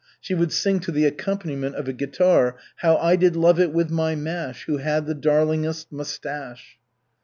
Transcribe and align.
She 0.19 0.33
would 0.33 0.51
sing 0.51 0.79
to 0.79 0.91
the 0.91 1.05
accompaniment 1.05 1.75
of 1.75 1.87
a 1.87 1.93
guitar: 1.93 2.55
/$ 2.55 2.55
"How 2.77 2.97
I 2.97 3.15
did 3.15 3.35
love 3.35 3.59
it 3.59 3.71
with 3.71 3.91
my 3.91 4.15
mash, 4.15 4.63
Who 4.65 4.77
had 4.77 5.05
the 5.05 5.13
darlingest 5.13 5.91
mustache!" 5.91 6.79